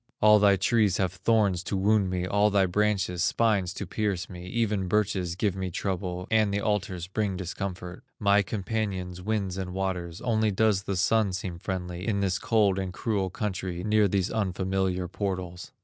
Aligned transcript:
All 0.19 0.39
thy 0.39 0.55
trees 0.55 0.97
have 0.97 1.13
thorns 1.13 1.61
to 1.65 1.77
wound 1.77 2.09
me, 2.09 2.25
All 2.25 2.49
thy 2.49 2.65
branches, 2.65 3.23
spines 3.23 3.71
to 3.75 3.85
pierce 3.85 4.31
me, 4.31 4.47
Even 4.47 4.87
birches 4.87 5.35
give 5.35 5.55
me 5.55 5.69
trouble, 5.69 6.27
And 6.31 6.51
the 6.51 6.59
alders 6.59 7.05
bring 7.05 7.37
discomfort, 7.37 8.03
My 8.19 8.41
companions, 8.41 9.21
winds 9.21 9.59
and 9.59 9.75
waters, 9.75 10.19
Only 10.21 10.49
does 10.49 10.81
the 10.85 10.95
Sun 10.95 11.33
seem 11.33 11.59
friendly, 11.59 12.07
In 12.07 12.19
this 12.19 12.39
cold 12.39 12.79
and 12.79 12.91
cruel 12.91 13.29
country, 13.29 13.83
Near 13.83 14.07
these 14.07 14.31
unfamiliar 14.31 15.07
portals." 15.07 15.71